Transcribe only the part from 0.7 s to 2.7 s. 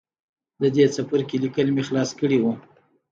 دې څپرکي ليکل مې خلاص کړي وو.